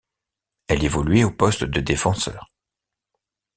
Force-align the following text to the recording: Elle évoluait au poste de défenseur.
Elle 0.67 0.83
évoluait 0.83 1.23
au 1.23 1.29
poste 1.29 1.63
de 1.63 1.79
défenseur. 1.79 2.49